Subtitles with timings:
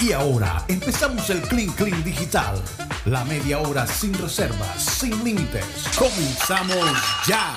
[0.00, 2.62] Y ahora empezamos el Clean Clean Digital.
[3.04, 5.64] La media hora sin reservas, sin límites.
[5.98, 6.76] Comenzamos
[7.26, 7.56] ya.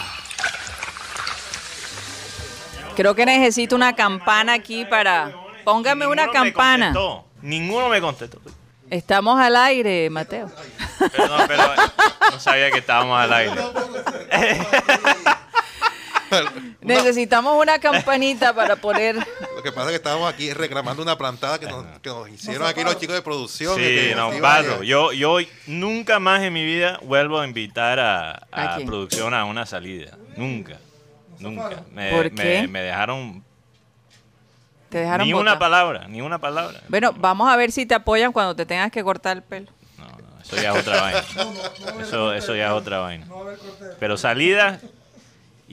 [2.96, 5.32] Creo que necesito una campana aquí para...
[5.64, 6.86] Póngame una Ninguno me campana.
[6.94, 7.26] contestó.
[7.42, 8.40] Ninguno me contestó.
[8.90, 10.52] Estamos al aire, Mateo.
[11.12, 11.64] Perdón, pero
[12.32, 13.62] no sabía que estábamos al aire.
[16.82, 19.16] Necesitamos una campanita para poner...
[19.16, 22.68] Lo que pasa es que estábamos aquí reclamando una plantada que nos, que nos hicieron
[22.68, 23.76] aquí los chicos de producción.
[23.76, 24.84] Sí, que no, Barro.
[24.84, 28.88] Yo, yo nunca más en mi vida vuelvo a invitar a, ¿A a quién?
[28.88, 30.18] producción a una salida.
[30.38, 30.78] Nunca.
[31.40, 31.84] Nunca.
[31.92, 32.68] Me, ¿Por me- qué?
[32.68, 33.44] me dejaron,
[34.90, 36.82] Te dejaron ni una palabra, ni una palabra.
[36.88, 39.72] Bueno, vamos a ver si te apoyan cuando te tengas que cortar el pelo.
[39.98, 41.24] No, no, eso ya es otra vaina.
[42.02, 43.26] Eso, eso ya es otra vaina.
[44.00, 44.80] Pero salida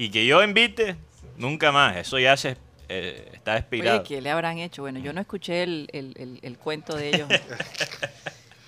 [0.00, 0.94] y que yo invite,
[1.36, 1.96] nunca más.
[1.96, 2.56] Eso ya se
[2.88, 4.04] eh, está Oye, expirado.
[4.04, 4.82] ¿qué le habrán hecho?
[4.82, 7.28] Bueno, yo no escuché el, el- el- el cuento de ellos.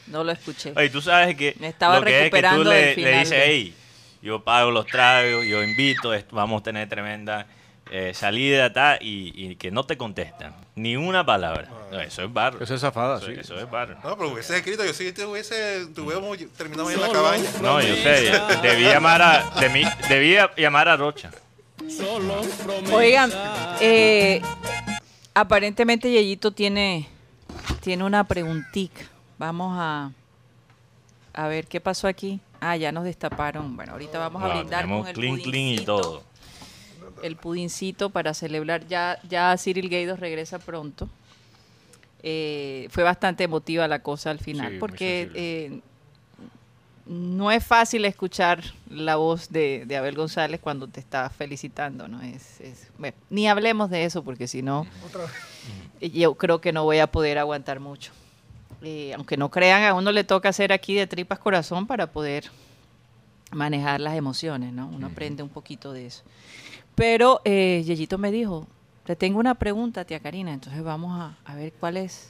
[0.06, 0.72] No lo escuché.
[0.74, 3.44] Oye, tú sabes que Me estaba lo que es que recuperando tú le, dices, de-
[3.44, 3.74] hey,
[4.20, 7.46] yo pago los tragos, yo invito, vamos a tener tremenda
[7.90, 10.54] eh, salida, ta, y, y que no te contestan.
[10.76, 11.68] Ni una palabra.
[11.90, 12.62] No, eso es barro.
[12.62, 13.34] Eso es zafada, Eso, sí.
[13.38, 13.96] eso es barro.
[14.04, 17.50] No, pero hubiese escrito, yo sí te hubiese, tuviéramos terminado ahí en la cabaña.
[17.60, 21.30] No, yo sé, debí llamar a, debí, debí llamar a Rocha.
[22.92, 23.32] Oigan,
[23.80, 24.40] eh,
[25.34, 27.08] aparentemente Yeyito tiene,
[27.80, 29.00] tiene una preguntita.
[29.38, 30.12] Vamos a,
[31.32, 32.40] a ver qué pasó aquí.
[32.60, 33.74] Ah, ya nos destaparon.
[33.74, 36.22] Bueno, ahorita vamos a brindar con el clean, clean y todo.
[37.22, 38.86] El pudincito para celebrar.
[38.88, 41.08] Ya, ya Cyril Gaidos regresa pronto.
[42.22, 45.80] Eh, fue bastante emotiva la cosa al final, Sí, porque eh,
[47.06, 52.20] no es fácil escuchar la voz de, de Abel González cuando te está felicitando, ¿no?
[52.22, 54.86] Es, es- bueno, ni hablemos de eso, porque si no,
[56.00, 58.12] eh, yo creo que no voy a poder aguantar mucho.
[58.82, 62.50] Eh, aunque no crean, a uno le toca hacer aquí de tripas corazón para poder
[63.50, 64.86] manejar las emociones, ¿no?
[64.88, 66.22] Uno aprende un poquito de eso.
[67.00, 68.66] Pero eh, Yeyito me dijo,
[69.06, 72.28] te tengo una pregunta, tía Karina, entonces vamos a, a ver cuál es,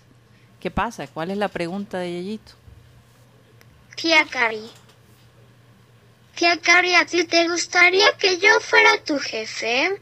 [0.61, 2.53] qué pasa, cuál es la pregunta de Yeyito.
[3.97, 4.71] Tía Cari.
[6.37, 10.01] Tía Cari, ¿a ti te gustaría que yo fuera tu jefe?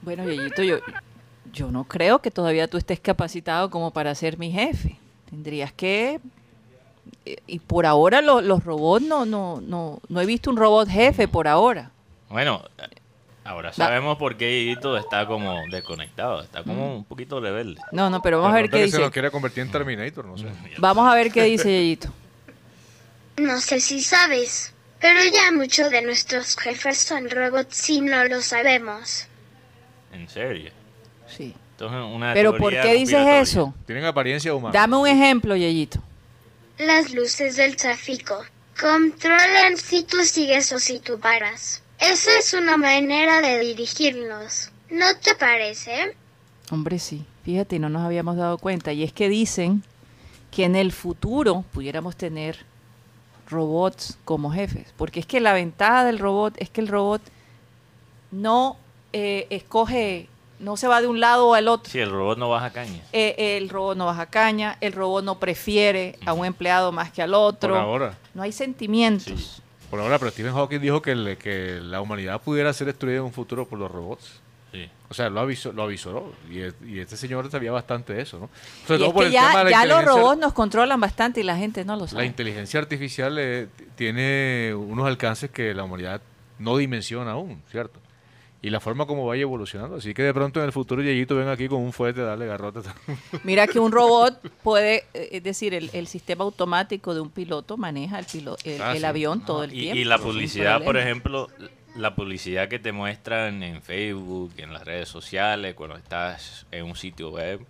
[0.00, 0.78] Bueno, Yeyito, yo,
[1.52, 4.96] yo no creo que todavía tú estés capacitado como para ser mi jefe.
[5.28, 6.20] Tendrías que...
[7.26, 10.88] eh, Y por ahora lo- los robots no, no, no, no he visto un robot
[10.88, 11.90] jefe por ahora.
[12.30, 12.62] Bueno,
[13.44, 17.80] ahora sabemos por qué Higuito está como desconectado, está como un poquito rebelde.
[17.90, 18.98] No, no, pero vamos a ver qué que se dice.
[19.00, 20.46] nos quiere convertir en Terminator, no sé.
[20.78, 22.08] Vamos a ver qué dice Yeyito.
[23.36, 28.42] No sé si sabes, pero ya muchos de nuestros jefes son robots y no lo
[28.42, 29.26] sabemos.
[30.12, 30.70] En serio.
[31.26, 31.54] Sí.
[31.72, 33.72] Entonces, una Pero ¿por qué dices eso?
[33.86, 34.78] Tienen apariencia humana.
[34.78, 36.02] Dame un ejemplo, Yeyito.
[36.76, 38.44] Las luces del tráfico
[38.78, 41.82] controlan si tú sigues o si tú paras.
[42.00, 44.70] Esa es una manera de dirigirnos.
[44.88, 46.16] ¿No te parece?
[46.70, 47.24] Hombre, sí.
[47.44, 48.92] Fíjate, no nos habíamos dado cuenta.
[48.92, 49.82] Y es que dicen
[50.50, 52.64] que en el futuro pudiéramos tener
[53.48, 54.92] robots como jefes.
[54.96, 57.20] Porque es que la ventaja del robot es que el robot
[58.30, 58.76] no
[59.12, 60.28] eh, escoge,
[60.58, 61.92] no se va de un lado al otro.
[61.92, 63.02] Sí, el robot no baja caña.
[63.12, 67.22] Eh, el robot no baja caña, el robot no prefiere a un empleado más que
[67.22, 67.74] al otro.
[67.74, 68.18] Por ahora.
[68.34, 69.40] No hay sentimientos.
[69.56, 69.62] Sí.
[69.90, 71.14] Por ahora, pero Stephen Hawking dijo que,
[71.82, 74.40] la humanidad pudiera ser destruida en un futuro por los robots.
[74.72, 74.88] Sí.
[75.08, 78.48] O sea, lo avisó, lo avisó y, y este señor sabía bastante de eso, ¿no?
[78.86, 80.52] Sobre Y es todo por que el ya, tema de la ya los robots nos
[80.52, 82.26] controlan bastante y la gente no lo La sabe.
[82.26, 86.20] inteligencia artificial eh, tiene unos alcances que la humanidad
[86.60, 87.98] no dimensiona aún, ¿cierto?
[88.62, 89.96] Y la forma como vaya evolucionando.
[89.96, 92.46] Así que de pronto en el futuro Yeyito ven aquí con un fuete a darle
[92.46, 92.80] garrote.
[93.44, 97.78] Mira que un robot puede, eh, es decir, el, el sistema automático de un piloto
[97.78, 99.04] maneja el, pilo- el, Ah, el sí.
[99.06, 99.98] avión todo el Y, tiempo.
[100.00, 101.48] y la publicidad, por ejemplo,
[101.96, 106.96] la publicidad que te muestran en Facebook, en las redes sociales, cuando estás en un
[106.96, 107.60] sitio web,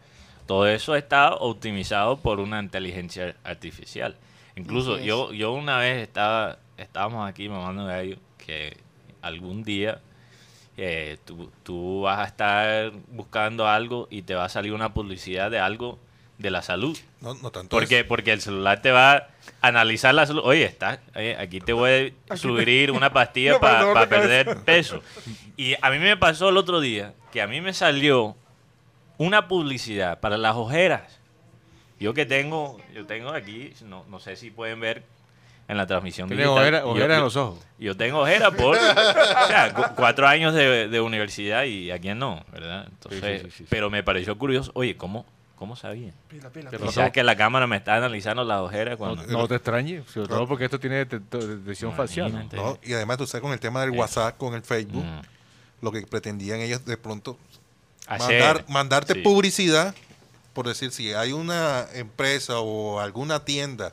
[0.47, 4.17] todo eso está optimizado por una inteligencia artificial.
[4.57, 8.77] Incluso yo, yo una vez estaba, estábamos aquí mamando gallo que
[9.23, 10.01] algún día
[10.83, 15.51] eh, tú, tú vas a estar buscando algo y te va a salir una publicidad
[15.51, 15.99] de algo
[16.39, 16.97] de la salud.
[17.21, 18.09] No, no tanto Porque, eso.
[18.09, 19.29] porque el celular te va a
[19.61, 20.41] analizar la salud.
[20.43, 25.03] Oye, está, eh, aquí te voy a sugerir una pastilla No, para perder peso.
[25.59, 28.35] Y a mí me pasó el otro día que a mí me salió
[29.19, 31.21] una publicidad para las ojeras.
[31.99, 35.03] Yo que tengo, yo tengo aquí, no, no sé si pueden ver
[35.71, 36.83] en la transmisión Tiene digital.
[36.85, 37.59] ojera- en los ojos.
[37.79, 38.77] Yo tengo ojeras por
[39.45, 42.87] o sea, cu- cuatro años de, de universidad y a quién no, ¿verdad?
[42.91, 43.67] Entonces, sí, sí, sí.
[43.71, 45.25] pero me pareció curioso, oye, ¿cómo,
[45.57, 46.15] ¿Cómo sabían?
[46.29, 46.71] Pila, pila.
[46.71, 49.23] Quizás que la cámara me está analizando las ojeras cuando...
[49.27, 52.49] no te extrañe, sobre todo porque esto tiene detección facial.
[52.53, 52.79] ¿no?
[52.83, 53.99] Y además tú sabes con el tema del Eh.
[53.99, 55.21] WhatsApp, con el Facebook, Mm.
[55.83, 57.37] lo que pretendían ellos de pronto
[58.07, 59.21] Hacer- mandar, mandarte sí.
[59.21, 59.95] publicidad,
[60.55, 63.93] por decir, si hay una empresa o alguna tienda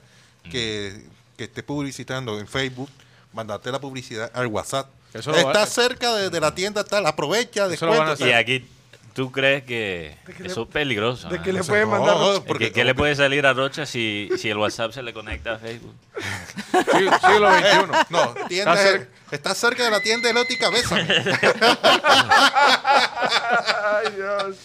[0.50, 1.04] que,
[1.38, 2.90] que esté publicitando en Facebook,
[3.32, 4.90] mandarte la publicidad al WhatsApp.
[5.14, 8.26] Eso Está va- cerca de, de la tienda tal, aprovecha, descuento.
[8.28, 8.68] Y aquí,
[9.14, 11.30] ¿tú crees que eso es peligroso?
[11.30, 11.42] de ah?
[11.42, 14.50] que le no, mandar no, porque ¿Qué, qué le puede salir a Rocha si, si
[14.50, 15.96] el WhatsApp se le conecta a Facebook?
[16.74, 18.06] Sí, siglo XXI.
[18.10, 19.08] No, tienda, Está cerca.
[19.32, 21.08] está cerca de la tienda erótica, bésame.
[22.84, 24.56] Ay, Dios.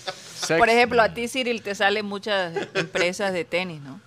[0.41, 0.59] Sex.
[0.59, 4.01] Por ejemplo, a ti, Cyril, te salen muchas empresas de tenis, ¿no?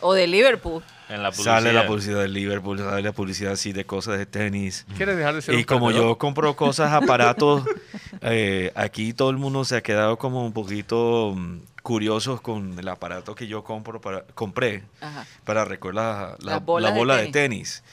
[0.00, 0.82] O de Liverpool.
[1.08, 1.54] En la publicidad.
[1.58, 4.84] Sale la publicidad de Liverpool, sale la publicidad así de cosas de tenis.
[4.96, 6.08] ¿Quieres dejar de ser Y un como perdedor?
[6.08, 7.62] yo compro cosas, aparatos,
[8.22, 12.88] eh, aquí todo el mundo se ha quedado como un poquito mm, curiosos con el
[12.88, 15.24] aparato que yo compro para, compré Ajá.
[15.44, 17.82] para recoger la, la- Las bolas la de bola de tenis.
[17.82, 17.84] tenis.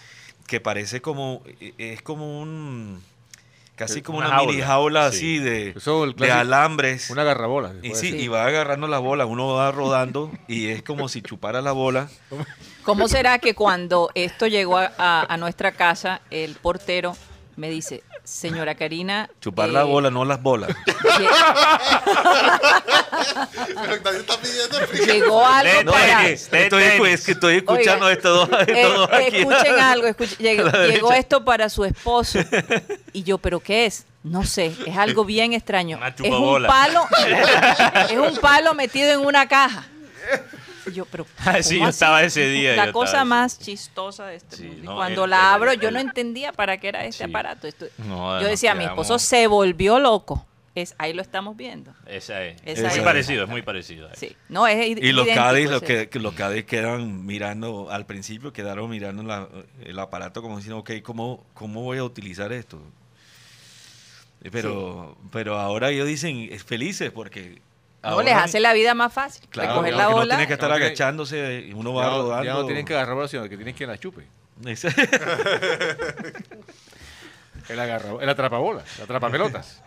[0.48, 3.00] Que parece como, e- es como un,
[3.75, 5.18] casi como Una una, mini jaula, jaula sí.
[5.18, 5.74] así de,
[6.31, 7.10] alambres.
[7.10, 7.74] Una garrabola.
[7.81, 8.18] Y sí, Sí.
[8.18, 12.10] y va agarrando la bola, uno va rodando y es como si chupara la bola.
[12.84, 17.16] ¿Cómo será que cuando esto llegó a, a- a nuestra casa, el portero
[17.56, 19.30] me dice, señora Karina...
[19.42, 20.70] Chupar eh, la bola, no las bolas.
[20.86, 21.30] lle-
[23.81, 26.28] Pero nadie está pidiendo Llegó algo No, para...
[26.30, 27.08] es que estoy, tenis.
[27.10, 29.38] es que estoy escuchando Oiga, estos dos, estos Eh, aquí.
[29.38, 30.38] escuchen algo, escuchen,
[30.92, 32.40] llegó, esto para su esposo.
[33.12, 34.06] Y yo, ¿pero qué es?
[34.24, 35.98] No sé, es algo bien extraño.
[35.98, 37.06] Una Es un palo,
[38.10, 39.86] es un palo metido en una caja.
[40.85, 41.95] Y yo, pero Ah, sí, ¿cómo yo así?
[41.95, 44.81] estaba ese día, La cosa ese- más chistosa de este Sí, mundo.
[44.81, 47.30] Y no, cuando el- la abro, el- yo no entendía para qué era este Sí.
[47.30, 47.68] aparato.
[47.68, 50.45] Esto- No, yo decía, mi esposo se volvió loco.
[50.75, 51.94] Es, ahí lo estamos viendo.
[52.07, 52.59] Esa es.
[52.65, 53.06] Esa es muy es.
[53.06, 54.09] parecido, es muy parecido.
[54.15, 54.35] Sí.
[54.50, 59.21] No, es Y los Cádiz, los que, los Cádiz quedan mirando, al principio quedaron mirando
[59.21, 59.47] la-
[59.83, 62.81] el aparato como diciendo, ok, ¿cómo, ¿cómo voy a utilizar esto?
[64.44, 67.62] Eh, Pero, pero ahora ellos dicen es felices porque...
[68.04, 69.48] No, les hace la vida más fácil.
[69.50, 70.36] Claro, recoger que la no bola.
[70.36, 72.44] tiene que estar no agachándose y uno va no, rodando.
[72.44, 74.28] ya no tienen que agarrar bola, sino que tienen que la chupe.
[77.70, 79.82] El, agarra, el atrapabolas, el atrapapelotas.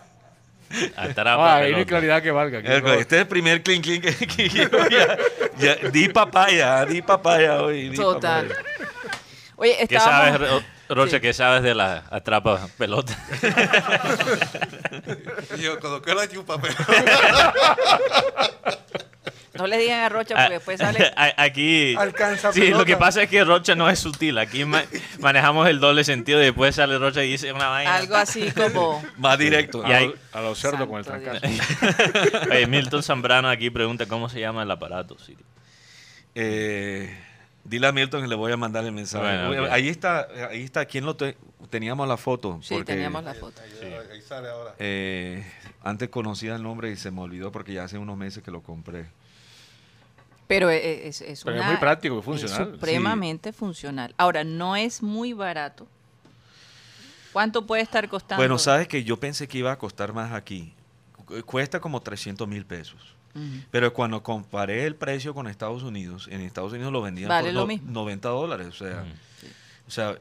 [0.97, 1.89] Atrapa Ah, no hay pelota.
[1.89, 2.61] claridad que valga.
[2.61, 5.17] no- Este es el primer clink clink que, que yo ya,
[5.59, 7.91] ya di papaya, di papaya hoy.
[7.91, 8.49] di Total.
[8.49, 8.65] papaya.
[9.57, 10.63] Oye, ¿Qué sabes, estábamos...
[10.63, 11.21] Ro- Rocha, Sí.
[11.21, 13.17] qué sabes de la atrapa pelota?
[15.59, 16.75] Yo coloqué la chupa, pero
[19.55, 21.13] No le digan a Rocha Ah, porque después sale...
[21.17, 21.97] a- Aquí.
[21.97, 24.37] Alcanza Sí, lo que pasa es que Rocha no es sutil.
[24.39, 24.85] Aquí ma-
[25.19, 27.97] manejamos el doble sentido y después sale Rocha y dice una vaina.
[27.97, 29.03] Algo así como...
[29.17, 29.83] Más directo.
[29.89, 31.41] Y ahí- A los cerdos con el trancazo.
[32.51, 35.19] Oye, Milton Zambrano aquí pregunta cómo se llama el aparato.
[35.19, 35.43] Siri.
[36.35, 37.19] Eh,
[37.69, 39.25] dile a Milton que le voy a mandar el mensaje.
[39.25, 39.69] Bueno, Oye, ok.
[39.71, 40.85] Ahí está, ahí está.
[40.87, 41.37] ¿Quién lo te-
[41.71, 42.61] teníamos la foto?
[42.63, 43.61] Sí, Porque, teníamos la foto.
[43.63, 44.75] ahí sale ahora.
[44.79, 45.45] eh,
[45.83, 48.63] antes conocía el nombre y se me olvidó porque ya hace unos meses que lo
[48.63, 49.07] compré.
[50.47, 52.73] Pero e- es, es Pero es muy práctico, es funcional.
[52.75, 54.15] supremamente funcional.
[54.17, 55.89] Ahora, no es muy barato.
[57.33, 58.41] ¿Cuánto puede estar costando?
[58.41, 60.73] Bueno, sabes que yo pensé que iba a costar más aquí.
[61.27, 63.16] Cu- Cuesta como 300 mil pesos.
[63.71, 67.55] Pero cuando comparé el precio con Estados Unidos, en Estados Unidos lo vendían Vale por
[67.55, 67.91] lo no- mismo.
[67.93, 68.67] 90 dólares.
[68.69, 69.05] O sea,
[69.87, 70.17] o sea,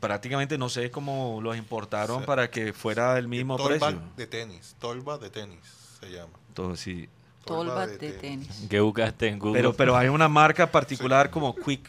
[0.00, 4.02] prácticamente no sé cómo los importaron para que fuera el mismo Tolba precio.
[4.16, 4.76] de tenis.
[4.78, 5.58] Tolba de tenis
[6.00, 6.32] se llama.
[6.48, 7.08] Entonces, sí.
[7.44, 8.66] Tolbat de tenis.
[8.68, 9.58] ¿Qué buscaste en Google?
[9.58, 11.88] Pero, pero hay una marca particular como Quick,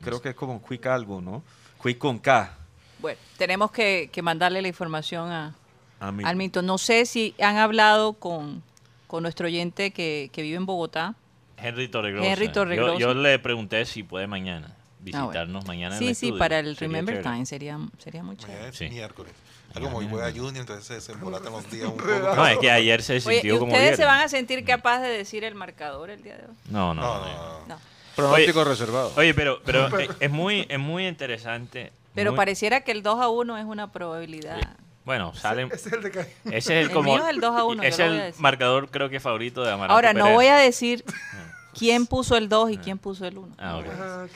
[0.00, 1.42] creo que es como Quick algo, ¿no?
[1.82, 2.56] Quick con K.
[2.98, 5.54] Bueno, tenemos que, que mandarle la información a,
[6.00, 6.64] A Milton.
[6.64, 8.62] No sé si han hablado con,
[9.10, 11.16] con nuestro oyente que, que vive en Bogotá.
[11.56, 12.28] Henry Torregrosa.
[12.30, 12.92] Henry Torregrosa.
[13.00, 15.28] Yo, yo le pregunté si puede mañana Ah, bueno.
[15.28, 15.94] visitarnos mañana.
[15.96, 16.38] en Sí, el sí, estudio.
[16.38, 17.30] para el Sería Remember chévere.
[17.34, 18.54] Time sería, sería muy chévere.
[18.58, 18.88] Mañana es Sí.
[18.88, 19.32] miércoles.
[19.74, 22.08] Como hoy juega Junior, entonces se desembolatan los días un poco.
[22.36, 24.06] No, es que ayer se Oye, sintió ¿y como ustedes se viernes.
[24.16, 26.54] van a sentir capaz de decir el marcador el día de hoy?
[26.70, 27.66] No, no, No, no.
[27.66, 27.78] no.
[28.14, 29.12] Pronóstico reservado.
[29.16, 31.92] Oye, pero, pero es, es muy, es muy interesante.
[32.14, 34.76] Pero muy- pareciera que el 2 a 1 es una probabilidad.
[35.10, 35.68] Bueno, salen.
[35.72, 36.08] Ese es el de
[36.44, 37.12] Ese es el El como.
[37.14, 39.92] mío es el 2 a 1, yo Es el marcador, creo que favorito de Amaranto
[39.94, 41.04] Ahora, no voy a decir
[41.76, 43.56] quién puso el 2 y quién puso el 1.
[43.58, 43.82] Ah.
[44.00, 44.26] Ah.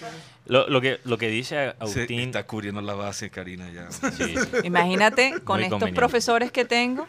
[0.46, 2.18] Lo, lo que, lo que dice Se Agustín.
[2.20, 3.88] está cubriendo la base, Karina, ya.
[3.92, 4.34] sí.
[4.64, 5.92] Imagínate con Muy estos conveniente.
[5.96, 7.06] profesores que tengo.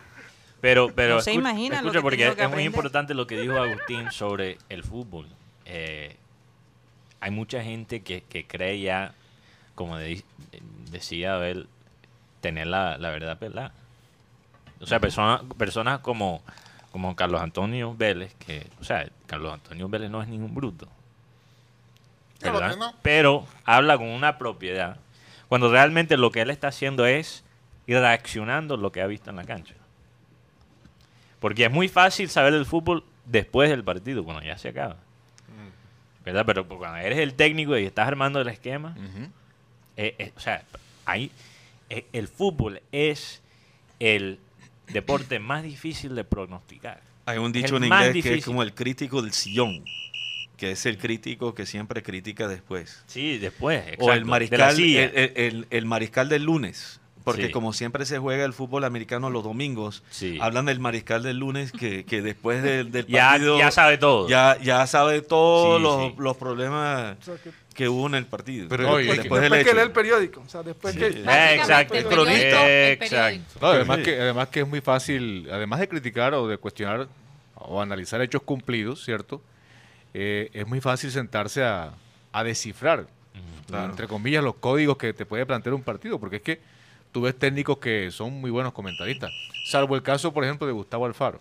[0.62, 3.39] Pero, pero No se escucha, que porque tengo es, que es muy importante lo que
[3.41, 5.27] dijo Agustín sobre el fútbol.
[5.65, 6.17] Eh,
[7.19, 9.15] hay mucha gente que, que cree ya,
[9.74, 10.24] como de-
[10.91, 11.67] decía Abel,
[12.45, 13.71] tener la, la verdad pelada.
[14.79, 16.43] O sea, personas personas como,
[16.91, 20.87] como Carlos Antonio Vélez, que, o sea, Carlos Antonio Vélez no es ningún bruto.
[22.39, 22.93] Claro no.
[23.01, 24.97] Pero habla con una propiedad,
[25.47, 27.43] cuando realmente lo que él está haciendo es
[27.87, 29.73] ir reaccionando lo que ha visto en la cancha.
[31.39, 34.97] Porque es muy fácil saber el fútbol después del partido, cuando ya se acaba.
[36.23, 36.43] ¿Verdad?
[36.45, 38.95] Pero cuando eres el técnico y estás armando el esquema,
[39.97, 40.63] eh, eh, o sea,
[41.05, 41.31] ahí
[41.89, 43.41] el fútbol es
[43.99, 44.39] el
[44.87, 47.01] deporte más difícil de pronosticar.
[47.25, 49.83] Hay un dicho en inglés que es como el crítico del sillón,
[50.57, 53.03] que es el crítico que siempre critica después.
[53.07, 53.83] Sí, después.
[53.99, 55.03] o el de mariscal, silla.
[55.05, 56.99] el, el- el- el mariscal del lunes.
[57.25, 57.51] Porque Sí.
[57.51, 60.38] como siempre se juega el fútbol americano los domingos, Sí.
[60.39, 64.29] hablan del mariscal del lunes que, que después del, partido ya sabe todo.
[64.29, 66.15] ya, ya sabe todos Sí, los, sí.
[66.20, 67.17] los problemas
[67.74, 68.67] que- hubo en el partido.
[68.70, 70.41] Pero No, después, después, que lee el periódico.
[70.46, 71.00] O sea, después Sí.
[71.00, 71.08] que...
[71.55, 71.96] Exacto.
[71.96, 72.91] El cronista.
[72.91, 73.60] Exacto.
[73.60, 74.03] No, además, Sí.
[74.03, 77.08] que, además que es muy fácil, además de criticar o de cuestionar
[77.55, 79.41] o analizar hechos cumplidos, ¿cierto?
[80.13, 81.89] Eh, es muy fácil sentarse a,
[82.32, 83.08] a descifrar,
[83.67, 83.86] claro.
[83.86, 86.75] entre comillas, los códigos que te puede plantear un partido, porque es que
[87.15, 89.31] tú ves técnicos que son muy buenos comentaristas,
[89.63, 91.39] salvo el caso, por ejemplo, de Gustavo Alfaro,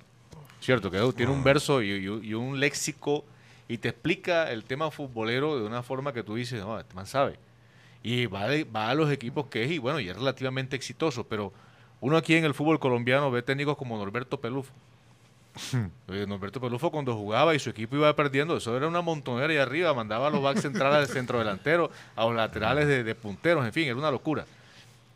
[0.61, 0.89] ¿cierto?
[0.89, 3.25] Que tiene un verso y, y- y un léxico
[3.67, 7.07] y te explica el tema futbolero de una forma que tú dices, no, este man
[7.07, 7.41] sabe.
[8.05, 11.25] Y va, de- va a los equipos que es, y bueno, y es relativamente exitoso,
[11.25, 11.53] pero
[12.01, 14.73] uno aquí en el fútbol colombiano ve técnicos como Norberto Pelufo.
[16.09, 19.59] Eh, Norberto Pelufo cuando jugaba y su equipo iba perdiendo, eso era una montonera ahí
[19.59, 23.65] arriba, mandaba a los backs centrales del centro delantero, a los laterales de, de punteros,
[23.67, 24.45] en fin, era una locura.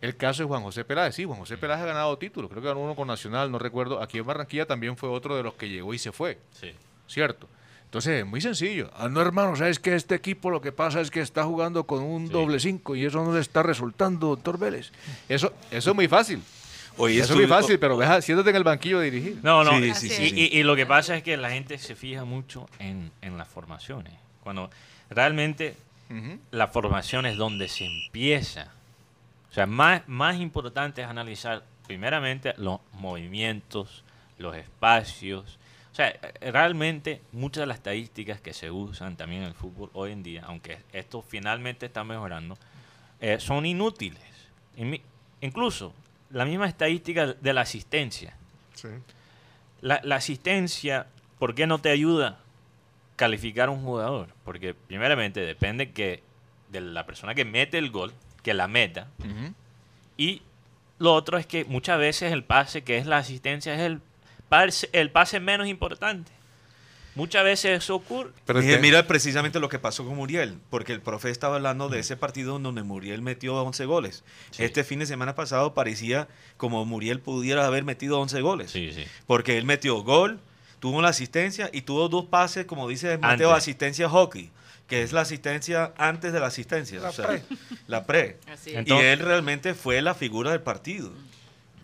[0.01, 2.69] El caso de Juan José Peláez, sí, Juan José Peláez ha ganado títulos, creo que
[2.69, 5.69] ganó uno con Nacional, no recuerdo, aquí en Barranquilla también fue otro de los que
[5.69, 6.71] llegó y se fue, Sí.
[7.09, 7.49] ¿cierto?
[7.87, 8.91] Entonces es muy sencillo.
[8.97, 12.03] Ah, no, hermano, ¿sabes que Este equipo lo que pasa es que está jugando con
[12.03, 12.33] un Sí.
[12.33, 14.93] doble cinco y eso no le está resultando, doctor Vélez.
[15.29, 16.43] Eso, eso es muy fácil.
[16.99, 19.39] Oye, eso es muy fácil, pero deja, siéntate en el banquillo a dirigir.
[19.43, 19.71] No, no.
[19.79, 21.95] Sí, y- sí, y, sí, y- y lo que pasa es que la gente se
[21.97, 24.13] fija mucho en, en las formaciones.
[24.43, 24.69] Cuando
[25.09, 25.77] realmente
[26.51, 28.73] la formación es donde se empieza.
[29.59, 34.05] O sea, más, más importante es analizar primeramente los movimientos,
[34.39, 35.59] los espacios.
[35.91, 40.13] O sea, realmente muchas de las estadísticas que se usan también en el fútbol hoy
[40.13, 42.57] en día, aunque esto finalmente está mejorando,
[43.21, 44.23] eh, son inútiles.
[45.41, 45.93] Incluso
[46.31, 48.37] la misma estadística de la asistencia.
[48.75, 48.91] Sí.
[49.81, 51.09] La, la asistencia,
[51.41, 52.39] ¿por qué no te ayuda a
[53.17, 54.29] calificar a un jugador?
[54.45, 56.23] Porque primeramente depende que
[56.71, 58.13] de la persona que mete el gol,
[58.49, 59.09] que la meta.
[60.17, 60.43] Y
[60.99, 64.01] lo otro es que muchas veces el pase, que es la asistencia, es el
[64.49, 66.33] pase, el pase menos importante.
[67.15, 68.31] Muchas veces eso ocurre.
[68.47, 71.99] Pero Mira, mira precisamente lo que pasó con Muriel, porque el profe estaba hablando de
[71.99, 74.23] ese partido donde Muriel metió 11 goles.
[74.53, 74.63] Sí.
[74.63, 79.05] Este fin de semana pasado parecía como Muriel pudiera haber metido 11 goles, Sí, sí.
[79.27, 80.39] porque él metió gol,
[80.79, 83.63] tuvo la asistencia y tuvo dos pases, como dice Mateo, Antes.
[83.65, 84.51] asistencia hockey,
[84.89, 87.43] que es la asistencia antes de la asistencia, La o sea, pre.
[87.87, 88.39] la pre.
[88.53, 88.79] Así y es.
[88.81, 91.13] Entonces- él realmente fue la figura del partido.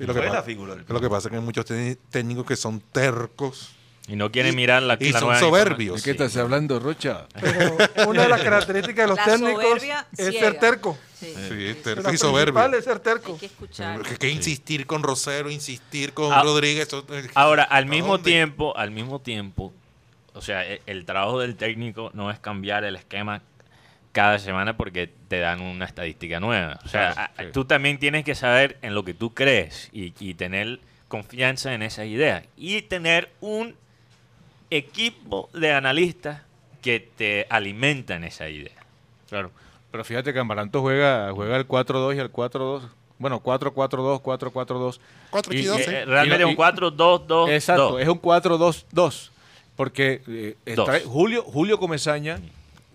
[0.00, 1.64] Y lo que fue pasa- la figura del Lo que pasa es que hay muchos
[2.10, 3.70] técnicos que son tercos
[4.08, 5.96] Y no quieren Y- mirar la, y la son soberbios.
[5.96, 7.26] ¿De qué estás hablando, Rocha?
[7.40, 7.76] Pero
[8.08, 10.06] una de las características de los La técnicos es ciega.
[10.40, 10.98] ser terco.
[11.18, 11.32] Sí.
[11.48, 12.74] Sí, terco y soberbio.
[12.76, 13.32] es ser terco.
[13.32, 14.02] Hay que escuchar.
[14.02, 16.86] Que, que insistir con Rosero, insistir con Ah, Rodríguez.
[17.34, 18.30] Ahora, al ¿a mismo dónde?
[18.30, 19.72] tiempo, al mismo tiempo,
[20.34, 23.40] o sea, e- el, trabajo del técnico no es cambiar el esquema
[24.12, 26.78] cada semana porque te dan una estadística nueva.
[26.84, 27.48] O sea, Claro, a- sí.
[27.52, 31.82] tú también tienes que saber en lo que tú crees y, y tener confianza en
[31.82, 33.74] esa idea y tener un
[34.70, 36.42] equipo de analistas
[36.82, 38.72] que te alimentan esa idea.
[39.28, 39.50] Claro.
[39.90, 42.82] Pero fíjate que Amaranto juega, juega el 4-2 y el 4-2.
[43.18, 45.00] Bueno, 4-4-2, 4-4-2.
[45.30, 45.90] Cuatro y Y- dos, y- sí.
[45.94, 47.48] Eh, realmente y- es un 4-2-2.
[47.50, 49.30] Exacto, es un 4-2-2.
[49.76, 52.38] Porque eh, Julio, Julio Comesaña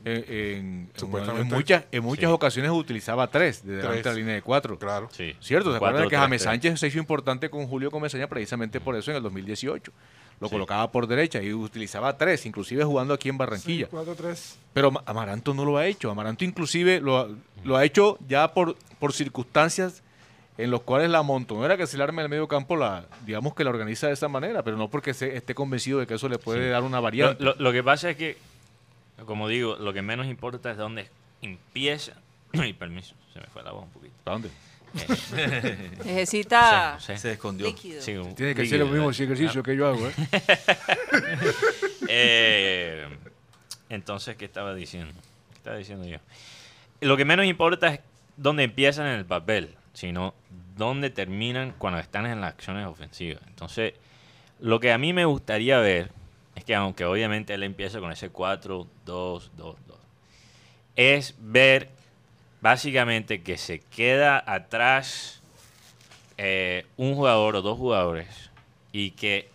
[0.05, 1.49] eh, en, en- Supuestamente.
[1.49, 2.33] en muchas, en muchas Sí.
[2.33, 4.03] ocasiones utilizaba tres de delante Tres.
[4.05, 4.79] de la línea de cuatro.
[4.79, 5.09] Claro.
[5.11, 5.35] Sí.
[5.41, 5.71] ¿Cierto?
[5.71, 6.19] ¿Se acuerdan de que 4-3-3.
[6.21, 9.91] James Sánchez se hizo importante con Julio Comesaña precisamente por eso en el 2018?
[10.39, 10.53] Lo Sí.
[10.53, 13.89] colocaba por derecha y utilizaba tres, inclusive jugando aquí en Barranquilla.
[13.89, 14.55] 4-3.
[14.73, 16.09] Pero Ma- Amaranto no lo ha hecho.
[16.09, 17.27] Amaranto inclusive lo, ha-
[17.65, 20.01] lo ha hecho ya por, por circunstancias
[20.61, 23.55] en los cuales la montonera que se le arma en el medio campo, la, digamos
[23.55, 26.27] que la organiza de esa manera, pero no porque se, esté convencido de que eso
[26.29, 26.69] le puede Sí.
[26.69, 27.43] dar una variante.
[27.43, 28.37] lo- lo que pasa es que,
[29.25, 31.09] como digo, lo que menos importa es dónde
[31.41, 32.13] empieza.
[32.53, 34.13] Y permiso, se me fue la voz un poquito.
[34.23, 34.49] ¿Para dónde?
[35.37, 37.19] Eh, Necesita sí, sí.
[37.19, 37.67] Se escondió.
[37.67, 38.01] líquido.
[38.01, 39.21] Sí, un Tiene que líquido, ser el mismo ¿verdad?
[39.21, 40.07] ejercicio que yo hago.
[40.07, 40.13] ¿eh?
[42.07, 43.07] Eh,
[43.89, 45.13] entonces, ¿qué estaba diciendo?
[45.51, 46.17] ¿Qué estaba diciendo yo?
[47.01, 47.99] Lo que menos importa es
[48.37, 50.33] dónde empiezan en el papel, sino
[50.75, 53.41] dónde terminan cuando están en las acciones ofensivas.
[53.47, 53.93] Entonces,
[54.61, 56.11] Lo que a mí me gustaría ver
[56.55, 59.97] es que aunque obviamente él empieza con ese 4, 2, 2, 2,
[60.97, 61.89] es ver
[62.59, 65.41] básicamente que se queda atrás
[66.37, 68.49] eh, un jugador o dos jugadores
[68.91, 69.49] y que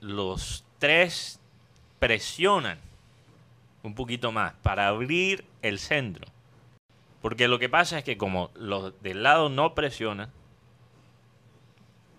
[0.00, 1.40] los tres
[1.98, 2.78] presionan
[3.82, 6.26] un poquito más para abrir el centro.
[7.22, 10.30] Porque lo que pasa es que como los del lado no presionan,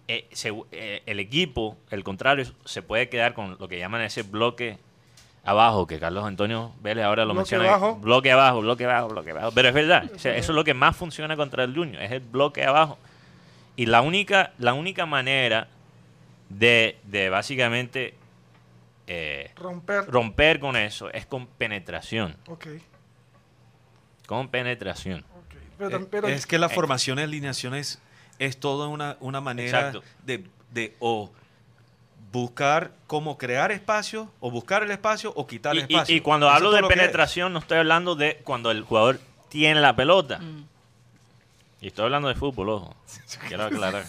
[0.08, 4.24] eh, se- eh, el equipo, el contrario, se puede quedar con lo que llaman ese
[4.24, 4.78] bloque
[5.46, 7.70] abajo, que Carlos Antonio Vélez ahora lo Bloque menciona.
[7.70, 7.96] abajo.
[7.96, 9.52] Bloque abajo, bloque abajo, bloque abajo.
[9.54, 12.12] Pero es verdad, o sea, eso es lo que más funciona contra el Junior, es
[12.12, 12.98] el bloque abajo.
[13.76, 15.68] Y la única, la única manera
[16.50, 18.16] de, de básicamente
[19.08, 20.06] eh, Romper.
[20.08, 22.36] romper con eso es con penetración.
[22.48, 22.68] Ok,
[24.30, 25.26] Con penetración.
[25.80, 27.98] Pero, Eh, pero- es que la formación de alineaciones
[28.38, 30.04] es toda una, una manera Exacto.
[30.24, 31.32] de, de o
[32.32, 36.16] buscar cómo crear espacio, o buscar el espacio, o quitar Y, el y- espacio.
[36.16, 39.20] y cuando Eso hablo de penetración, no estoy hablando de cuando el jugador
[39.50, 40.38] tiene la pelota.
[40.38, 40.66] Mm.
[41.82, 42.96] Y estoy hablando de fútbol, ojo.
[43.48, 44.04] Quiero aclarar.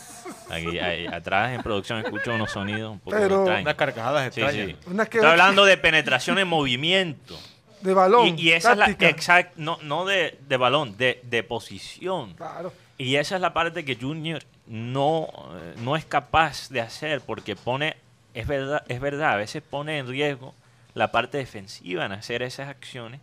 [0.50, 3.62] Aquí, ahí, atrás en producción escucho unos sonidos un poco Pero- extraños.
[3.62, 4.66] Unas carcajadas Sí, extrañas.
[4.68, 4.90] sí.
[4.90, 7.38] Una que- Estoy hablando de penetración en movimiento.
[7.80, 8.38] De balón.
[8.38, 12.34] Y, y esa es la exact, no, no de, de balón, de, de posición.
[12.34, 12.72] Claro.
[12.98, 17.56] Y esa es la parte que Junior no, eh, no es capaz de hacer porque
[17.56, 17.96] pone,
[18.34, 20.54] es verdad, es verdad, a veces pone en riesgo
[20.94, 23.20] la parte defensiva en hacer esas acciones.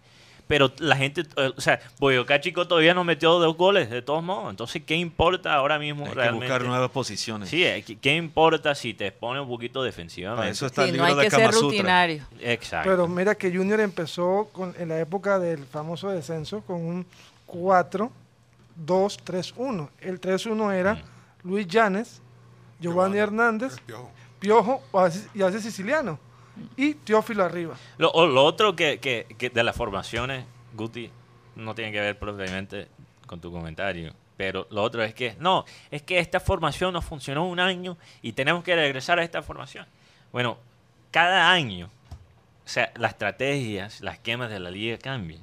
[0.48, 4.24] Pero la gente, eh, o sea, Boyacá Chico todavía no metió dos goles, de todos
[4.24, 4.50] modos.
[4.50, 6.46] Entonces, ¿qué importa ahora mismo Hay que realmente?
[6.46, 7.50] buscar nuevas posiciones.
[7.50, 10.40] Sí, eh, ¿qué, importa si te pone un poquito defensivamente?
[10.42, 11.68] Para eso está Sí, el no libro hay de que ser Kama Sutra.
[11.70, 12.24] rutinario.
[12.40, 12.90] Exacto.
[12.90, 17.06] Pero mira que Junior empezó con, en la época del famoso descenso con un
[17.46, 18.12] 4,
[18.78, 19.90] 2, 3, 1.
[20.02, 21.02] El 3, 1 era Mm.
[21.44, 22.22] Luis Llanes,
[22.80, 24.12] Giovanni Hernández, piojo.
[24.40, 24.82] Piojo
[25.34, 26.20] y a veces Siciliano.
[26.76, 27.76] Y Teófilo arriba.
[27.98, 31.10] Lo, otro que, que- que de las formaciones, Guti,
[31.56, 32.88] no tiene que ver propiamente
[33.26, 34.14] con tu comentario.
[34.38, 38.34] Pero lo otro es que, no, es que esta formación nos funcionó un año y
[38.34, 39.88] tenemos que regresar a esta formación.
[40.32, 40.60] Bueno,
[41.10, 41.90] cada año,
[42.64, 45.42] o sea, las estrategias, las quemas de la liga cambian.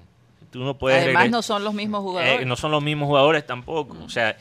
[0.53, 2.47] Tú no puedes Además no son los mismos eh, jugadores.
[2.47, 3.97] no son los mismos jugadores tampoco.
[4.05, 4.37] O sea,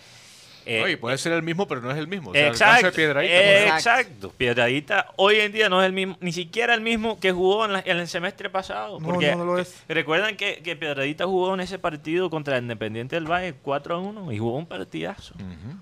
[0.65, 2.31] eh, Oye, puede ser el mismo, pero no es el mismo.
[2.31, 4.33] O sea, el caso Exacto, de Piedradita, Exacto.
[4.37, 7.73] Piedradita hoy en día no es el mismo, ni siquiera el mismo que jugó en,
[7.73, 8.99] la- en el semestre pasado.
[8.99, 9.83] No, porque no, no lo es.
[9.87, 13.99] recuerdan que, que Piedradita jugó en ese partido contra el Independiente del Valle 4 a
[13.99, 15.35] 1 y jugó un partidazo.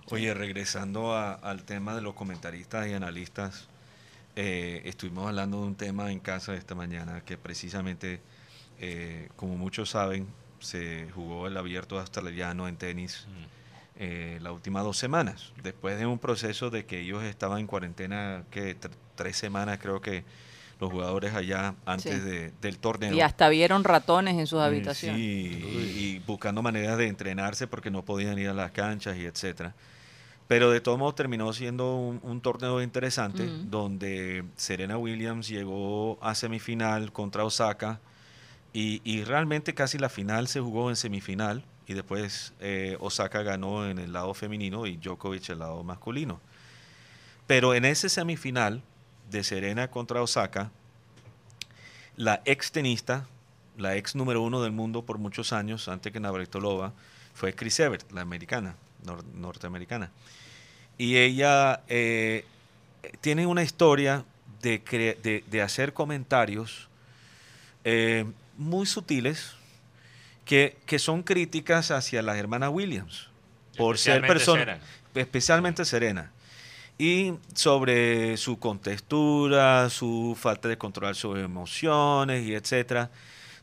[0.09, 3.67] Oye, regresando a- al tema de los comentaristas y analistas,
[4.35, 8.21] eh, estuvimos hablando de un tema en casa esta mañana que precisamente,
[8.79, 10.27] eh, como muchos saben,
[10.59, 13.25] se jugó el abierto australiano en tenis
[14.03, 18.43] eh, las últimas dos semanas, después de un proceso de que ellos estaban en cuarentena,
[18.49, 20.23] que tr- tres semanas creo que
[20.79, 22.19] los jugadores allá antes Sí.
[22.27, 23.13] de- del torneo.
[23.13, 25.17] Y hasta vieron ratones en sus Eh, habitaciones.
[25.21, 29.25] Sí, y, y buscando maneras de entrenarse porque no podían ir a las canchas y
[29.25, 29.75] etcétera.
[30.47, 36.33] Pero de todos modos terminó siendo un, un torneo interesante donde Serena Williams llegó a
[36.33, 37.99] semifinal contra Osaka
[38.73, 43.85] y, y realmente casi la final se jugó en semifinal y después eh, Osaka ganó
[43.87, 46.39] en el lado femenino y Djokovic el lado masculino.
[47.47, 48.81] Pero en ese semifinal
[49.29, 50.71] de Serena contra Osaka,
[52.15, 53.27] la ex tenista,
[53.77, 56.93] la ex número uno del mundo por muchos años, antes que Navratilova,
[57.33, 58.75] fue Chris Evert, la americana,
[59.05, 60.11] nor- norteamericana.
[60.97, 62.45] Y ella eh,
[63.21, 64.23] tiene una historia
[64.61, 66.87] de, de hacer comentarios
[67.83, 68.25] eh,
[68.57, 69.55] muy sutiles
[70.45, 73.29] que, que son críticas hacia las hermanas Williams
[73.77, 74.79] por ser personas,
[75.15, 76.31] especialmente Serena.
[76.97, 83.09] Y sobre su contextura, su falta de controlar sus emociones y etcétera,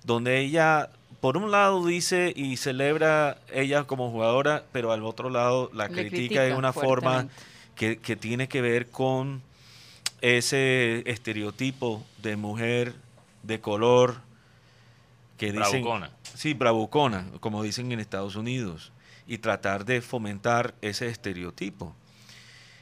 [0.04, 5.70] donde ella por un lado dice y celebra ella como jugadora, pero al otro lado
[5.72, 7.28] la critica de una forma
[7.74, 9.42] que, que tiene que ver con
[10.20, 12.94] ese estereotipo de mujer
[13.42, 14.16] de color
[15.36, 16.10] que dicen Bravucona.
[16.34, 18.92] Sí bravucona como dicen en Estados Unidos
[19.26, 21.94] y tratar de fomentar ese estereotipo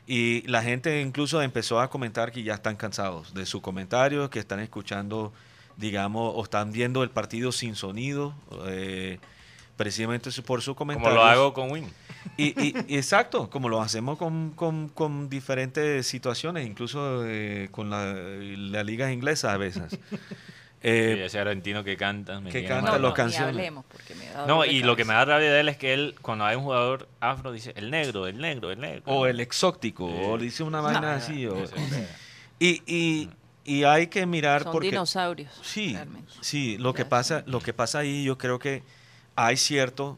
[0.07, 4.39] y la gente incluso empezó a comentar que ya están cansados de sus comentarios que
[4.39, 5.33] están escuchando
[5.77, 8.35] digamos o están viendo el partido sin sonido
[8.67, 9.19] eh,
[9.77, 11.87] precisamente por sus Como comentarios lo hago con Win.
[12.39, 17.91] y, y- y exacto, como lo hacemos con, con- con diferentes situaciones, incluso eh, con
[17.91, 19.99] la, la liga inglesa a veces.
[20.83, 22.39] Sí, Eh, ese argentino que canta.
[22.41, 23.49] me que canta ni canciones.
[23.57, 25.95] hablemos, porque me da No, y lo que me da rabia de él es que
[25.95, 29.03] él, cuando hay un jugador afro, dice el negro, el negro, el negro.
[29.07, 31.09] o el exótico, o dice una vaina No.
[31.09, 31.47] así.
[31.47, 31.65] o-
[32.59, 33.31] Y, y,
[33.65, 35.51] y hay que mirar Son porque dinosaurios.
[35.63, 36.33] Sí, realmente.
[36.41, 38.83] sí, lo que pasa, lo que pasa ahí, yo creo que
[39.35, 40.17] hay ciertos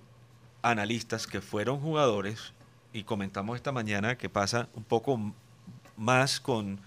[0.63, 2.53] analistas que fueron jugadores
[2.93, 5.33] y comentamos esta mañana que pasa un poco
[5.97, 6.81] más con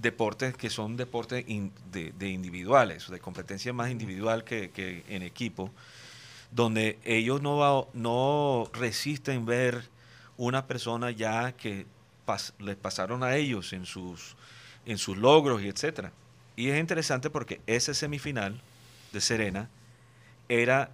[0.00, 5.22] deportes que son deportes in- de, de individuales, de competencia más individual que, que en
[5.22, 5.70] equipo,
[6.50, 9.84] donde ellos no, va- no resisten ver
[10.36, 11.86] una persona ya que
[12.26, 14.36] pas- les pasaron a ellos en sus,
[14.86, 16.12] en sus logros y etcétera.
[16.56, 18.60] Y es interesante porque ese semifinal
[19.12, 19.68] de Serena
[20.48, 20.90] era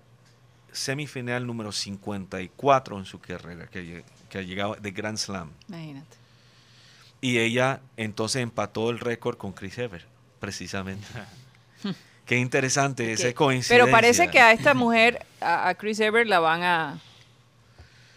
[0.73, 5.51] semifinal número 54 en su carrera, que, que ha llegado de Grand Slam.
[5.69, 6.17] Imagínate.
[7.27, 10.05] Y ella entonces empató el récord con Chris Evert,
[10.39, 11.05] precisamente.
[12.25, 13.85] Qué interesante esa Que- coincidencia.
[13.85, 17.01] Pero parece que a esta mujer, a, Chris Evert, la van a...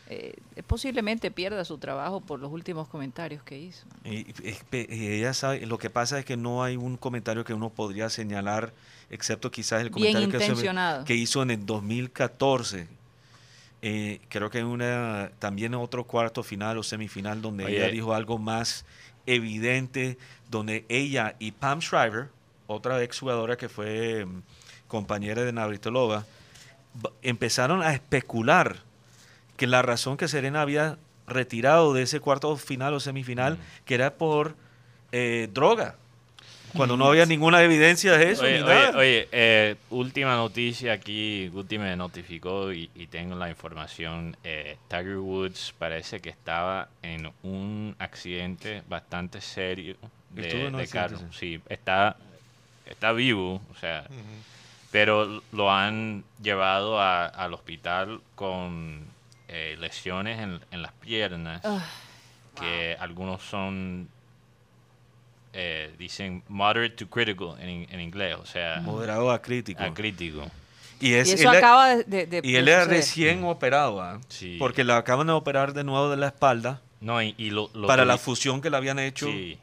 [0.10, 0.36] eh,
[0.67, 3.88] posiblemente pierda su trabajo por los últimos comentarios que hizo.
[4.06, 4.28] Y,
[4.72, 8.74] ella sabe, lo que pasa es que no hay un comentario que uno podría señalar,
[9.10, 12.99] excepto quizás el comentario que, que hizo en el 2014.
[13.82, 17.78] Eh, creo que una, también otro cuarto final o semifinal donde Oye.
[17.78, 18.86] ella dijo algo más
[19.26, 20.18] evidente,
[20.50, 22.30] donde ella y Pam Shriver,
[22.68, 24.42] otra exjugadora que fue mm,
[24.88, 26.26] compañera de Navratilova,
[27.22, 28.78] empezaron a especular
[29.56, 34.15] que la razón que Serena había retirado de ese cuarto final o semifinal, que era
[34.15, 34.56] por
[35.12, 35.96] eh, droga,
[36.75, 38.43] cuando no había ninguna evidencia de eso.
[38.43, 38.97] Oye, ni oye, nada.
[38.97, 44.36] oye, eh, última noticia aquí, Guti me notificó y, y tengo la información.
[44.43, 49.95] eh, Tiger Woods parece que estaba en un accidente bastante serio
[50.29, 51.19] de, de carro.
[51.32, 52.15] Sí, está,
[52.86, 54.05] está vivo, o sea,
[54.91, 59.05] pero lo han llevado a- al hospital con
[59.47, 61.86] eh, lesiones en, en las piernas, Ah,
[62.60, 64.08] que algunos son,
[65.54, 69.82] eh, dicen moderate to critical en, en inglés, o sea, Moderado a crítico.
[69.84, 70.44] a crítico.
[71.00, 74.20] y, es, y eso él- acaba de, de- de- y él era recién operado, ¿ah?
[74.28, 74.58] Sí.
[74.60, 77.88] porque le acaban de operar de nuevo de la espalda No, y, y lo, lo
[77.88, 79.26] para la fusión que le habían hecho.
[79.28, 79.58] Sí.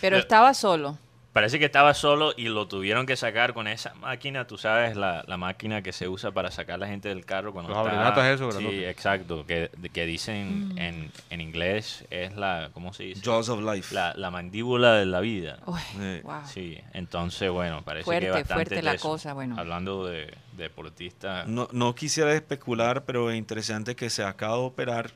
[0.00, 0.96] Pero estaba solo.
[1.38, 5.22] Parece que estaba solo y lo tuvieron que sacar con esa máquina, tú sabes, la,
[5.28, 8.32] la máquina que se usa para sacar a la gente del carro cuando Los está...
[8.32, 10.78] esos, Sí, exacto, que, que dicen Mm.
[10.78, 13.22] en, en inglés es la, ¿cómo se dice?
[13.24, 13.94] Jaws of Life.
[13.94, 15.58] La, la mandíbula de la vida.
[15.66, 16.40] Uy, Eh, wow.
[16.44, 19.08] Sí, entonces, bueno, parece Fuerte, que bastante fuerte de la eso.
[19.08, 19.54] cosa, bueno.
[19.58, 21.46] Hablando de deportistas...
[21.46, 25.10] No, no quisiera especular, pero es interesante que se acaba de operar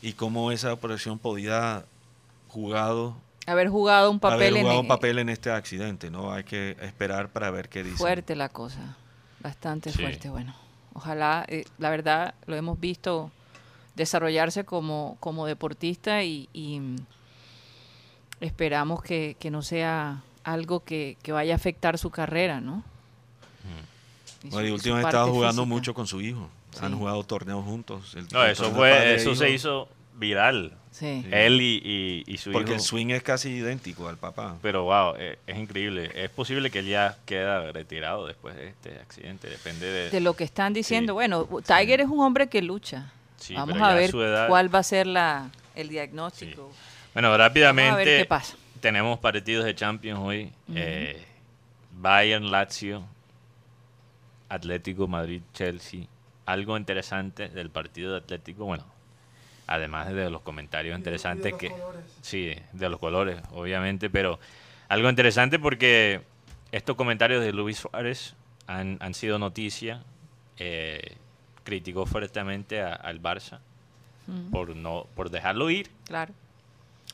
[0.00, 1.84] y cómo esa operación podía
[2.48, 6.10] jugado, Haber jugado un papel haber en jugado en- un papel en este accidente.
[6.10, 7.96] No hay que esperar para ver qué dice.
[7.98, 8.96] Fuerte la cosa,
[9.40, 9.98] bastante Sí.
[10.00, 10.30] fuerte.
[10.30, 10.54] Bueno,
[10.94, 13.30] ojalá, eh, la verdad, lo hemos visto
[13.96, 16.96] desarrollarse como, como deportista y, y, mm,
[18.40, 22.82] esperamos que, que no sea algo que, que vaya a afectar su carrera, ¿no?
[24.42, 25.74] Y su- Bueno, y últimamente estaba jugando física.
[25.74, 26.48] mucho con su hijo.
[26.82, 26.98] Han Sí.
[26.98, 28.14] jugado torneos juntos.
[28.16, 30.76] El- No, el eso fue, e eso se hijo, hizo viral.
[30.94, 31.26] Sí.
[31.32, 32.76] Él y, y, y su Porque hijo.
[32.76, 34.56] el swing es casi idéntico al papá.
[34.62, 36.08] Pero wow, eh, es increíble.
[36.14, 39.50] Es posible que él ya queda retirado después de este accidente.
[39.50, 40.10] Depende de...
[40.10, 41.12] De lo que están diciendo.
[41.12, 41.14] Sí.
[41.14, 43.10] Bueno, Tiger es un hombre que lucha.
[43.38, 46.70] Sí, Vamos a ver edad- cuál va a ser la, el diagnóstico.
[47.12, 48.56] Bueno, Vamos rápidamente a ver qué pasa.
[48.80, 50.52] tenemos partidos de Champions hoy.
[50.76, 51.20] Eh,
[51.98, 53.02] Bayern, Lazio,
[54.48, 56.02] Atlético, Madrid, Chelsea.
[56.46, 58.84] Algo interesante del partido de Atlético, bueno,
[59.66, 61.70] además de los comentarios interesantes los que...
[61.70, 62.04] colores.
[62.22, 64.38] Sí, de los colores, obviamente, pero
[64.88, 66.22] algo interesante porque
[66.72, 68.34] estos comentarios de Luis Suárez
[68.66, 70.02] han, han sido noticia.
[70.58, 71.16] Eh,
[71.64, 73.58] criticó fuertemente a- al Barça
[74.52, 76.32] por no por dejarlo ir Claro.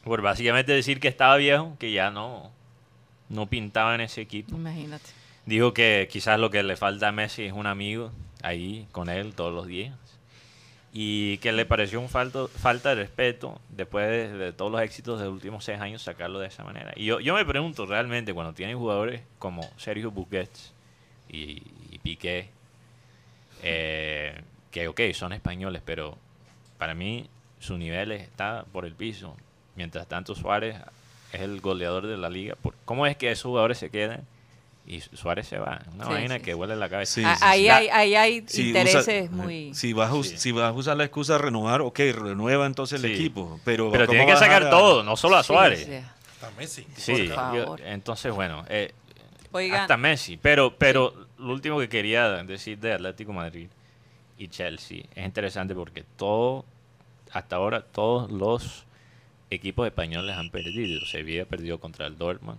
[0.04, 2.50] por básicamente decir que estaba viejo, que ya no,
[3.28, 4.54] no pintaba en ese equipo.
[4.56, 5.04] Imagínate.
[5.46, 9.34] Dijo que quizás lo que le falta a Messi es un amigo ahí con él
[9.34, 9.94] todos los días.
[10.92, 15.26] Y que le pareció un falto, falta de respeto después de, todos los éxitos de
[15.26, 16.92] los últimos seis años sacarlo de esa manera.
[16.96, 20.72] Y yo, yo me pregunto realmente cuando tienen jugadores como Sergio Busquets
[21.28, 22.50] y, y Piqué,
[23.62, 26.16] eh, que ok, son españoles, pero
[26.78, 29.36] para mí su nivel está por el piso.
[29.76, 30.76] Mientras tanto Suárez
[31.32, 32.56] es el goleador de la liga.
[32.84, 34.26] ¿Cómo es que esos jugadores se quedan
[34.96, 35.80] y Suárez se va?
[35.94, 36.54] Una Sí, vaina sí, que sí.
[36.54, 37.14] huele la cabeza.
[37.14, 37.68] Sí, Ah, sí, ahí, sí.
[37.70, 39.74] hay, ahí hay Si intereses usa- muy...
[39.74, 43.10] Si vas, a si vas a usar la excusa de renovar, ok, renueva entonces el
[43.12, 43.60] equipo.
[43.64, 45.88] Pero, Pero ¿cómo tiene que sacar a- todo, no solo a Suárez.
[45.88, 46.86] Está Messi.
[46.96, 47.80] Sí, Por yo- favor.
[47.82, 48.92] entonces bueno, eh,
[49.52, 50.36] Oigan, hasta Messi.
[50.36, 53.68] Pero, pero lo último que quería decir de Atlético Madrid
[54.38, 56.64] y Chelsea es interesante porque todo,
[57.32, 58.84] hasta ahora, todos los
[59.50, 61.04] equipos españoles han perdido.
[61.06, 62.58] Sevilla perdió contra el Dortmund.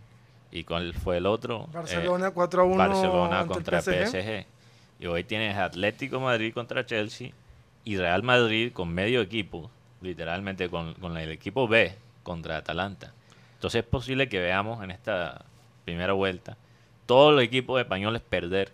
[0.51, 1.67] ¿Y cuál fue el otro?
[1.69, 4.07] Eh, Barcelona 4 a 1 Barcelona contra PSG.
[4.07, 4.45] PSG.
[4.99, 7.31] Y hoy tienes Atlético Madrid contra Chelsea
[7.83, 13.13] y Real Madrid con medio equipo, literalmente con, con el equipo B contra Atalanta.
[13.55, 15.45] Entonces es posible que veamos en esta
[15.85, 16.57] primera vuelta
[17.05, 18.71] todos los equipos españoles perder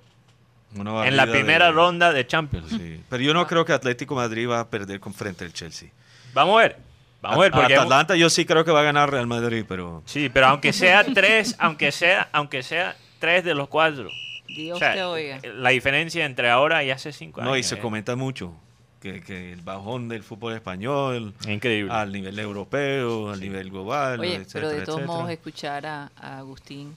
[0.76, 2.70] Una en la primera de- ronda de Champions.
[2.70, 3.02] Sí.
[3.10, 5.90] Pero yo no creo que Atlético Madrid va a perder con frente al Chelsea.
[6.34, 6.87] Vamos a ver.
[7.22, 10.04] Vamos a ver, porque Atalanta yo sí creo que va a ganar Real Madrid, pero
[10.06, 14.10] sí, pero aunque sea tres, aunque sea, aunque sea tres de los cuatro.
[14.48, 15.40] Dios o sea, te oiga.
[15.56, 17.52] La diferencia entre ahora y hace cinco años.
[17.52, 18.54] no y se eh, comenta mucho
[19.02, 21.92] que, que el bajón del fútbol español Increíble.
[21.94, 25.18] al nivel europeo, al nivel global, Oye, etcétera, pero de todos etcétera.
[25.18, 26.96] modos escuchar a, a Agustín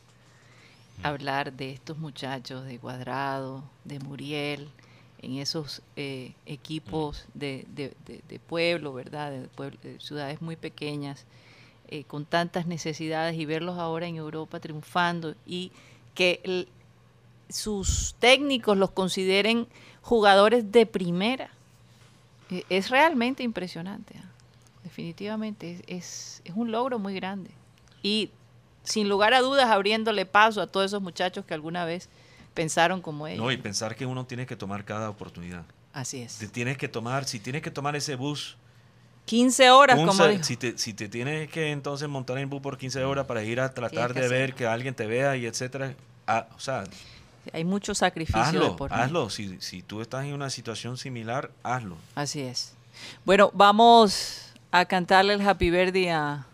[1.02, 4.68] hablar de estos muchachos de Cuadrado, de Muriel,
[5.22, 9.30] en esos eh, equipos de, de- de- de pueblo, ¿verdad?
[9.30, 11.24] De, pueblo- de ciudades muy pequeñas,
[11.88, 15.72] eh, con tantas necesidades y verlos ahora en Europa triunfando y
[16.14, 16.68] que el-
[17.48, 19.66] sus técnicos los consideren
[20.02, 21.50] jugadores de primera.
[22.50, 24.14] Eh, Es realmente impresionante.
[24.18, 24.26] ¿ah?
[24.84, 27.50] Definitivamente es, es, es un logro muy grande.
[28.02, 28.30] Y
[28.82, 32.08] sin lugar a dudas abriéndole paso a todos esos muchachos que alguna vez
[32.60, 33.42] pensaron como ellos.
[33.42, 35.64] No, y pensar que uno tiene que tomar cada oportunidad.
[35.94, 36.36] Así es.
[36.36, 38.58] Te tienes que tomar, si tienes que tomar ese bus,
[39.24, 40.44] 15 horas, un como dijo.
[40.44, 43.60] si, te, si te tienes que entonces montar en bus por 15 horas para ir
[43.60, 45.94] a tratar de ver que alguien te vea y etcétera,
[46.26, 46.84] ah, o sea,
[47.52, 49.30] Hay mucho sacrificio de hazlo, por hazlo.
[49.30, 51.96] Si, si tú estás en una situación similar, hazlo.
[52.14, 52.74] Así es.
[53.24, 56.46] Bueno, vamos a cantarle el Happy Birthday a,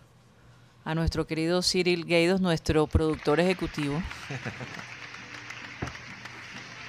[0.84, 4.00] a nuestro querido Cyril Gaidos, nuestro productor ejecutivo.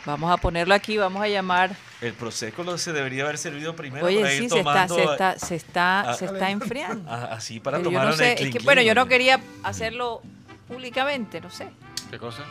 [0.08, 1.76] Vamos a ponerlo aquí, vamos a llamar.
[2.00, 5.04] El prosecco lo se debería haber servido primero para Oye, ir sí, se está, se
[5.04, 7.12] está, se está, a- se está enfriando.
[7.12, 10.22] a- así para Pero yo tomar no sé, es que, bueno, yo no quería hacerlo
[10.70, 11.68] públicamente, no sé.
[12.10, 12.44] ¿Qué cosa?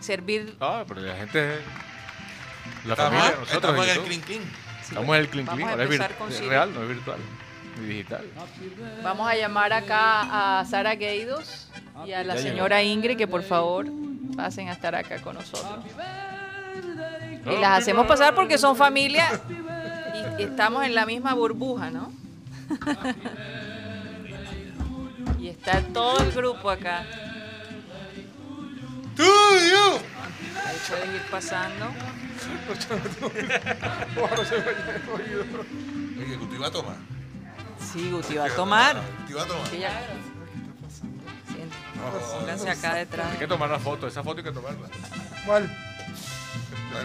[0.00, 0.54] Servir.
[0.60, 1.60] Ah, pero la gente.
[2.84, 3.52] La Estamos, familia, nosotros.
[3.54, 4.42] estamos en el clean.
[4.42, 7.18] sí, Estamos en el a Ahora es, real, no es virtual.
[7.80, 8.24] Ni digital.
[9.02, 11.68] Vamos a llamar acá a Sara Gueidos
[12.06, 13.86] y a la señora Ingrid que por favor
[14.36, 15.84] pasen a estar acá con nosotros.
[17.52, 19.40] Y las hacemos pasar porque son familia
[20.38, 22.12] y estamos en la misma burbuja, ¿no?
[25.40, 27.04] y está todo el grupo acá.
[30.66, 31.86] Ahí pueden ir pasando.
[36.16, 36.96] Oye, ¿Guti iba a tomar?
[37.92, 38.96] Sí, Guti va a tomar.
[39.20, 39.70] ¿Guti iba a tomar?
[39.70, 40.02] Que ya-
[42.38, 43.32] Pónganse acá detrás.
[43.32, 44.88] Hay que tomar la foto, esa foto hay que tomarla.
[45.46, 45.68] ¿Cuál?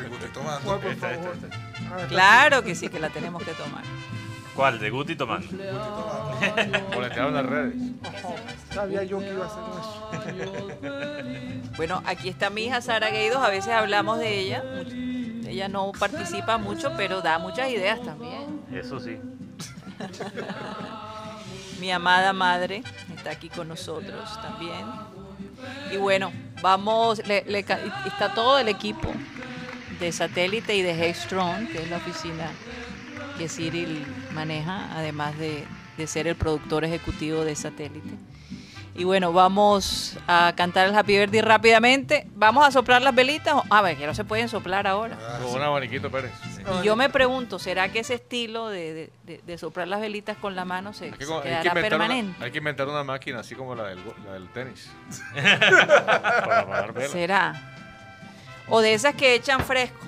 [0.10, 0.62] Guti tomando.
[0.66, 1.36] ¿Cuál, por favor?
[1.92, 3.84] Ah, Claro que sí, que la tenemos que tomar.
[4.56, 4.80] ¿Cuál?
[4.80, 5.48] De Guti tomando.
[6.94, 7.76] Boletearon las redes.
[8.74, 9.64] Sabía yo que iba a hacer
[10.82, 11.70] eso.
[11.78, 14.64] Bueno, aquí está mi hija Sara Gueidos, a veces hablamos de ella.
[15.48, 18.62] Ella no participa mucho, pero da muchas ideas también.
[18.72, 19.18] Eso sí.
[21.80, 22.84] Mi amada madre
[23.16, 24.86] está aquí con nosotros también.
[25.92, 29.12] Y bueno, vamos, le- le ca- está todo el equipo
[30.04, 32.52] de satélite y de Hextron, que es la oficina
[33.38, 35.64] que Cyril maneja, además de,
[35.98, 38.10] de ser el productor ejecutivo de satélite.
[38.96, 42.28] Y bueno, vamos a cantar el Happy Birthday rápidamente.
[42.36, 43.56] Vamos a soplar las velitas.
[43.72, 45.18] A ver, que no se pueden soplar ahora.
[45.42, 46.32] Con un abaniquito, Pérez.
[46.80, 50.64] Y yo me pregunto, ¿será que ese estilo de, de- soplar las velitas con la
[50.64, 52.36] mano se, Hay que, se hay que quedará permanente?
[52.38, 54.92] una, hay que inventar una máquina así como la del, la del tenis.
[55.34, 57.12] Para apagar velas.
[57.12, 57.73] ¿Será?
[58.76, 60.00] O de esas que echan fresco.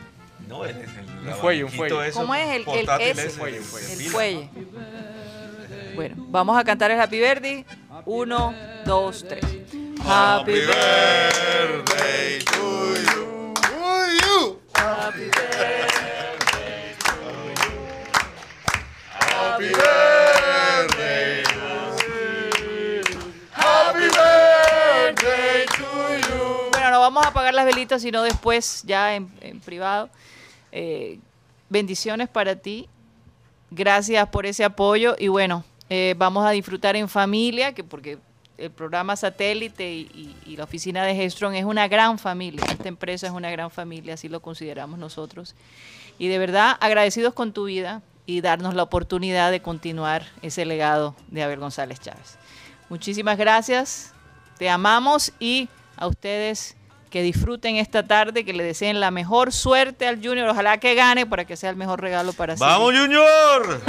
[0.48, 0.88] No, el, el,
[1.28, 2.08] Un fuelle, un fuelle.
[2.08, 3.28] eso, ¿Cómo es el, el portátil ese?
[3.28, 3.94] ese, fuelle, un fuelle.
[3.94, 4.50] El fuelle.
[5.94, 7.64] Bueno, vamos a cantar el Happy Birthday.
[8.06, 9.46] Uno, dos, tres.
[10.04, 12.40] Happy birthday
[27.06, 29.28] vamos a apagar las velitas, sino después, ya en,
[29.64, 30.10] privado.
[30.72, 31.20] Eh,
[31.70, 32.88] bendiciones para ti.
[33.72, 35.16] Gracias por ese apoyo.
[35.18, 38.18] Y bueno, eh, vamos a disfrutar en familia, que porque
[38.58, 40.02] el programa satélite y,
[40.46, 42.64] y- y la oficina de Gestron es una gran familia.
[42.70, 45.56] Esta empresa es una gran familia, así lo consideramos nosotros.
[46.18, 51.16] Y de verdad, agradecidos con tu vida y darnos la oportunidad de continuar ese legado
[51.28, 52.38] de Abel González Chávez.
[52.90, 54.14] Muchísimas gracias,
[54.58, 56.76] te amamos y a ustedes
[57.16, 61.26] que disfruten esta tarde, que le deseen la mejor suerte al Junior, ojalá que gane
[61.26, 62.60] para que sea el mejor regalo para sí.
[62.60, 63.82] ¡Vamos, Junior!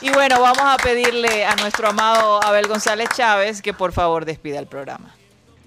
[0.00, 4.60] Y bueno, vamos a pedirle a nuestro amado Abel González Chávez que por favor despida
[4.60, 5.12] el programa.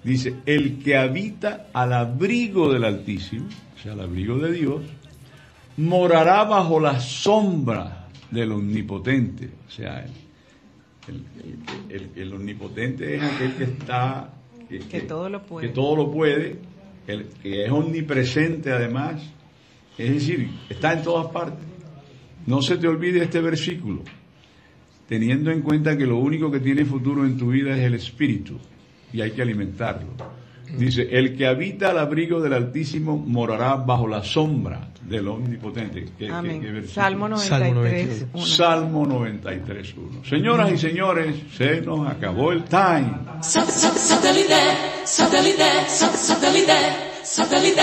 [0.04, 3.46] Dice, el que habita al abrigo del Altísimo,
[3.78, 4.84] o sea, al abrigo de Dios,
[5.76, 9.50] morará bajo la sombra del Omnipotente.
[9.68, 10.06] O sea,
[11.08, 14.30] el, el- el- el Omnipotente es aquel que está...
[14.68, 15.68] Que todo lo puede.
[15.68, 16.58] Que todo lo puede,
[17.06, 19.22] el que es omnipresente además.
[19.96, 21.64] Es decir, está en todas partes.
[22.46, 24.02] No se te olvide este versículo,
[25.08, 28.58] teniendo en cuenta que lo único que tiene futuro en tu vida es el espíritu
[29.12, 30.08] y hay que alimentarlo.
[30.76, 36.04] Dice, el que habita al abrigo del Altísimo morará bajo la sombra del Omnipotente.
[36.18, 36.60] ¿Qué- qué- Amén.
[36.60, 37.02] qué versículo?
[37.04, 38.46] Salmo 93, uno.
[38.46, 40.24] Salmo 93, 1.
[40.24, 43.12] Señoras y señores, se nos acabó el time.
[43.40, 44.54] Satellite,
[45.04, 46.72] satellite, satellite,
[47.22, 47.82] satellite.